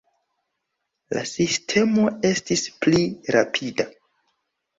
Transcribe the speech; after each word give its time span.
La 1.17 1.21
sistemo 1.31 2.07
estis 2.31 2.65
pli 2.81 3.03
rapida. 3.37 3.89